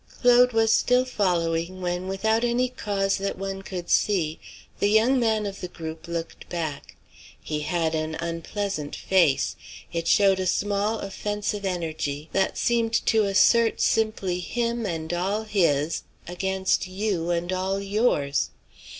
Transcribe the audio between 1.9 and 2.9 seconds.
without any